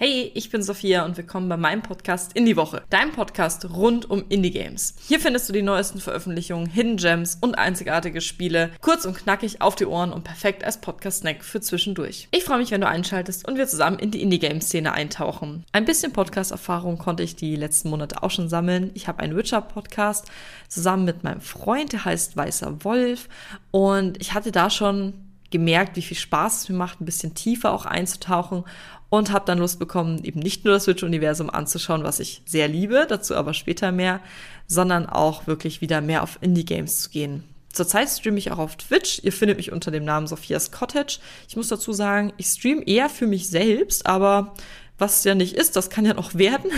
Hey, 0.00 0.30
ich 0.36 0.50
bin 0.50 0.62
Sophia 0.62 1.04
und 1.04 1.16
willkommen 1.16 1.48
bei 1.48 1.56
meinem 1.56 1.82
Podcast 1.82 2.32
Indie 2.34 2.54
Woche, 2.54 2.84
deinem 2.88 3.10
Podcast 3.10 3.68
rund 3.68 4.08
um 4.08 4.24
Indie 4.28 4.52
Games. 4.52 4.94
Hier 5.08 5.18
findest 5.18 5.48
du 5.48 5.52
die 5.52 5.62
neuesten 5.62 6.00
Veröffentlichungen, 6.00 6.68
Hidden 6.70 6.98
Gems 6.98 7.36
und 7.40 7.58
einzigartige 7.58 8.20
Spiele, 8.20 8.70
kurz 8.80 9.06
und 9.06 9.16
knackig 9.16 9.60
auf 9.60 9.74
die 9.74 9.86
Ohren 9.86 10.12
und 10.12 10.22
perfekt 10.22 10.62
als 10.62 10.80
Podcast-Snack 10.80 11.42
für 11.42 11.60
zwischendurch. 11.60 12.28
Ich 12.30 12.44
freue 12.44 12.58
mich, 12.58 12.70
wenn 12.70 12.80
du 12.80 12.86
einschaltest 12.86 13.48
und 13.48 13.56
wir 13.56 13.66
zusammen 13.66 13.98
in 13.98 14.12
die 14.12 14.22
Indie 14.22 14.38
Games 14.38 14.66
Szene 14.66 14.92
eintauchen. 14.92 15.64
Ein 15.72 15.84
bisschen 15.84 16.12
Podcast-Erfahrung 16.12 16.98
konnte 16.98 17.24
ich 17.24 17.34
die 17.34 17.56
letzten 17.56 17.90
Monate 17.90 18.22
auch 18.22 18.30
schon 18.30 18.48
sammeln. 18.48 18.92
Ich 18.94 19.08
habe 19.08 19.18
einen 19.18 19.34
Witcher-Podcast 19.36 20.26
zusammen 20.68 21.06
mit 21.06 21.24
meinem 21.24 21.40
Freund, 21.40 21.92
der 21.92 22.04
heißt 22.04 22.36
Weißer 22.36 22.84
Wolf 22.84 23.28
und 23.72 24.20
ich 24.20 24.32
hatte 24.32 24.52
da 24.52 24.70
schon 24.70 25.14
gemerkt, 25.50 25.96
wie 25.96 26.02
viel 26.02 26.16
Spaß 26.16 26.62
es 26.62 26.68
mir 26.68 26.76
macht, 26.76 27.00
ein 27.00 27.04
bisschen 27.04 27.34
tiefer 27.34 27.72
auch 27.72 27.86
einzutauchen 27.86 28.64
und 29.10 29.32
habe 29.32 29.46
dann 29.46 29.58
Lust 29.58 29.78
bekommen, 29.78 30.22
eben 30.24 30.40
nicht 30.40 30.64
nur 30.64 30.74
das 30.74 30.84
Switch-Universum 30.84 31.50
anzuschauen, 31.50 32.04
was 32.04 32.20
ich 32.20 32.42
sehr 32.44 32.68
liebe, 32.68 33.06
dazu 33.08 33.34
aber 33.34 33.54
später 33.54 33.92
mehr, 33.92 34.20
sondern 34.66 35.06
auch 35.06 35.46
wirklich 35.46 35.80
wieder 35.80 36.00
mehr 36.00 36.22
auf 36.22 36.38
Indie-Games 36.40 37.02
zu 37.02 37.10
gehen. 37.10 37.44
Zurzeit 37.72 38.08
streame 38.08 38.38
ich 38.38 38.50
auch 38.50 38.58
auf 38.58 38.76
Twitch. 38.76 39.20
Ihr 39.22 39.32
findet 39.32 39.56
mich 39.56 39.72
unter 39.72 39.90
dem 39.90 40.04
Namen 40.04 40.26
Sophias 40.26 40.70
Cottage. 40.70 41.18
Ich 41.48 41.56
muss 41.56 41.68
dazu 41.68 41.92
sagen, 41.92 42.32
ich 42.36 42.46
streame 42.46 42.86
eher 42.86 43.08
für 43.08 43.26
mich 43.26 43.48
selbst, 43.48 44.06
aber 44.06 44.54
was 44.98 45.22
ja 45.24 45.34
nicht 45.34 45.54
ist, 45.54 45.76
das 45.76 45.90
kann 45.90 46.04
ja 46.04 46.14
noch 46.14 46.34
werden. 46.38 46.70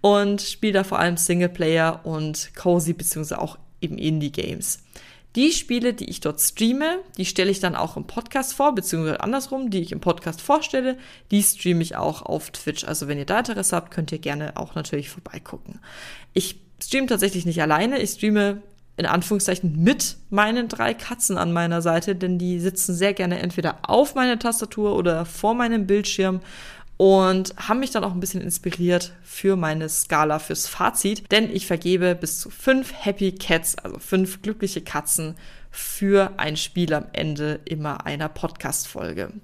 und 0.00 0.42
spiele 0.42 0.74
da 0.74 0.84
vor 0.84 0.98
allem 0.98 1.16
Singleplayer 1.16 2.00
und 2.04 2.54
Cozy 2.54 2.92
beziehungsweise 2.92 3.40
auch 3.40 3.58
eben 3.80 3.98
Indie-Games. 3.98 4.80
Die 5.36 5.50
Spiele, 5.52 5.94
die 5.94 6.08
ich 6.08 6.20
dort 6.20 6.40
streame, 6.40 7.00
die 7.18 7.24
stelle 7.24 7.50
ich 7.50 7.58
dann 7.58 7.74
auch 7.74 7.96
im 7.96 8.06
Podcast 8.06 8.54
vor, 8.54 8.74
beziehungsweise 8.74 9.20
andersrum, 9.20 9.70
die 9.70 9.80
ich 9.80 9.90
im 9.90 10.00
Podcast 10.00 10.40
vorstelle, 10.40 10.96
die 11.30 11.42
streame 11.42 11.82
ich 11.82 11.96
auch 11.96 12.22
auf 12.22 12.50
Twitch. 12.50 12.84
Also 12.84 13.08
wenn 13.08 13.18
ihr 13.18 13.24
da 13.24 13.40
Interesse 13.40 13.74
habt, 13.74 13.90
könnt 13.90 14.12
ihr 14.12 14.18
gerne 14.18 14.56
auch 14.56 14.76
natürlich 14.76 15.10
vorbeigucken. 15.10 15.80
Ich 16.34 16.60
streame 16.80 17.08
tatsächlich 17.08 17.46
nicht 17.46 17.60
alleine, 17.60 18.00
ich 18.00 18.10
streame 18.10 18.62
in 18.96 19.06
Anführungszeichen 19.06 19.82
mit 19.82 20.16
meinen 20.30 20.68
drei 20.68 20.94
Katzen 20.94 21.36
an 21.36 21.52
meiner 21.52 21.82
Seite, 21.82 22.14
denn 22.14 22.38
die 22.38 22.60
sitzen 22.60 22.94
sehr 22.94 23.12
gerne 23.12 23.40
entweder 23.40 23.78
auf 23.82 24.14
meiner 24.14 24.38
Tastatur 24.38 24.94
oder 24.94 25.26
vor 25.26 25.54
meinem 25.54 25.88
Bildschirm 25.88 26.40
und 27.04 27.54
haben 27.58 27.80
mich 27.80 27.90
dann 27.90 28.02
auch 28.02 28.12
ein 28.12 28.20
bisschen 28.20 28.40
inspiriert 28.40 29.12
für 29.22 29.56
meine 29.56 29.90
Skala 29.90 30.38
fürs 30.38 30.66
Fazit, 30.66 31.30
denn 31.30 31.54
ich 31.54 31.66
vergebe 31.66 32.14
bis 32.14 32.40
zu 32.40 32.48
fünf 32.48 32.94
Happy 32.94 33.32
Cats, 33.32 33.76
also 33.76 33.98
fünf 33.98 34.40
glückliche 34.40 34.80
Katzen 34.80 35.34
für 35.70 36.32
ein 36.38 36.56
Spiel 36.56 36.94
am 36.94 37.04
Ende 37.12 37.60
immer 37.66 38.06
einer 38.06 38.30
Podcast-Folge. 38.30 39.34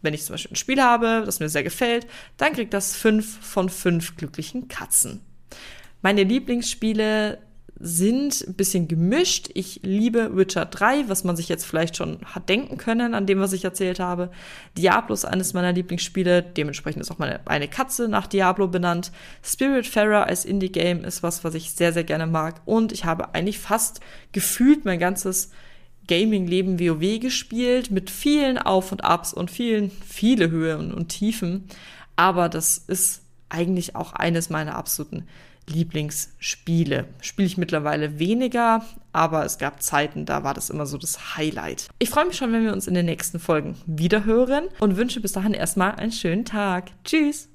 Wenn 0.00 0.14
ich 0.14 0.22
zum 0.22 0.34
Beispiel 0.34 0.52
ein 0.52 0.56
Spiel 0.56 0.80
habe, 0.80 1.24
das 1.26 1.40
mir 1.40 1.48
sehr 1.48 1.64
gefällt, 1.64 2.06
dann 2.36 2.52
kriegt 2.52 2.72
das 2.72 2.94
fünf 2.94 3.40
von 3.44 3.68
fünf 3.68 4.14
glücklichen 4.14 4.68
Katzen. 4.68 5.20
Meine 6.02 6.22
Lieblingsspiele 6.22 7.38
sind 7.80 8.44
ein 8.46 8.54
bisschen 8.54 8.88
gemischt. 8.88 9.50
Ich 9.54 9.80
liebe 9.84 10.36
Witcher 10.36 10.64
3, 10.64 11.08
was 11.08 11.22
man 11.22 11.36
sich 11.36 11.48
jetzt 11.48 11.64
vielleicht 11.64 11.96
schon 11.96 12.18
hat 12.24 12.48
denken 12.48 12.76
können 12.76 13.14
an 13.14 13.26
dem, 13.26 13.40
was 13.40 13.52
ich 13.52 13.64
erzählt 13.64 14.00
habe. 14.00 14.30
Diablo 14.76 15.14
ist 15.14 15.24
eines 15.24 15.54
meiner 15.54 15.72
Lieblingsspiele, 15.72 16.42
dementsprechend 16.42 17.02
ist 17.02 17.10
auch 17.10 17.18
meine 17.18 17.40
eine 17.46 17.68
Katze 17.68 18.08
nach 18.08 18.26
Diablo 18.26 18.66
benannt. 18.66 19.12
Spiritfarer 19.42 20.26
als 20.26 20.44
Indie-Game 20.44 21.04
ist 21.04 21.22
was, 21.22 21.44
was 21.44 21.54
ich 21.54 21.70
sehr, 21.70 21.92
sehr 21.92 22.04
gerne 22.04 22.26
mag. 22.26 22.60
Und 22.64 22.90
ich 22.92 23.04
habe 23.04 23.34
eigentlich 23.34 23.58
fast 23.58 24.00
gefühlt 24.32 24.84
mein 24.84 24.98
ganzes 24.98 25.50
Gaming-Leben 26.08 26.80
WoW 26.80 27.20
gespielt, 27.20 27.90
mit 27.90 28.10
vielen 28.10 28.58
Auf 28.58 28.90
und 28.90 29.04
Abs 29.04 29.32
und 29.32 29.50
vielen, 29.50 29.90
viele 30.06 30.50
Höhen 30.50 30.92
und 30.92 31.10
Tiefen. 31.10 31.64
Aber 32.16 32.48
das 32.48 32.78
ist 32.78 33.22
eigentlich 33.50 33.94
auch 33.94 34.14
eines 34.14 34.50
meiner 34.50 34.74
absoluten 34.74 35.28
Lieblingsspiele. 35.68 37.06
Spiele 37.20 37.46
ich 37.46 37.58
mittlerweile 37.58 38.18
weniger, 38.18 38.84
aber 39.12 39.44
es 39.44 39.58
gab 39.58 39.82
Zeiten, 39.82 40.26
da 40.26 40.42
war 40.42 40.54
das 40.54 40.70
immer 40.70 40.86
so 40.86 40.98
das 40.98 41.36
Highlight. 41.36 41.88
Ich 41.98 42.10
freue 42.10 42.26
mich 42.26 42.36
schon, 42.36 42.52
wenn 42.52 42.64
wir 42.64 42.72
uns 42.72 42.88
in 42.88 42.94
den 42.94 43.06
nächsten 43.06 43.38
Folgen 43.38 43.76
wiederhören 43.86 44.64
und 44.80 44.96
wünsche 44.96 45.20
bis 45.20 45.32
dahin 45.32 45.54
erstmal 45.54 45.92
einen 45.92 46.12
schönen 46.12 46.44
Tag. 46.44 46.90
Tschüss! 47.04 47.46